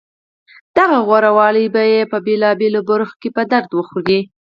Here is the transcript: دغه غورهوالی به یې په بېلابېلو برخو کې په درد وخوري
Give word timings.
دغه 0.77 0.97
غورهوالی 1.07 1.65
به 1.73 1.81
یې 1.91 2.01
په 2.11 2.17
بېلابېلو 2.25 2.81
برخو 2.89 3.15
کې 3.21 3.29
په 3.35 3.43
درد 3.51 3.71
وخوري 3.73 4.19